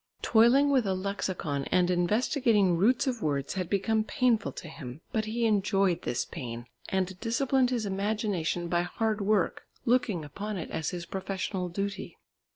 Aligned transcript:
Toiling 0.23 0.71
with 0.71 0.87
a 0.87 0.95
lexicon 0.95 1.65
and 1.65 1.91
investigating 1.91 2.75
roots 2.75 3.05
of 3.05 3.21
words 3.21 3.53
had 3.53 3.69
become 3.69 4.03
painful 4.03 4.51
to 4.53 4.67
him, 4.67 5.01
but 5.11 5.25
he 5.25 5.45
enjoyed 5.45 6.01
this 6.01 6.25
pain, 6.25 6.65
and 6.89 7.19
disciplined 7.19 7.69
his 7.69 7.85
imagination 7.85 8.67
by 8.67 8.81
hard 8.81 9.21
work, 9.21 9.61
looking 9.85 10.25
upon 10.25 10.57
it 10.57 10.71
as 10.71 10.89
his 10.89 11.05
professional 11.05 11.69
duty. 11.69 12.17